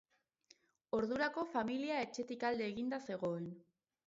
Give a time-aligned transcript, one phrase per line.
[0.99, 3.47] Ordurako familia etxetik alde eginda zegoen.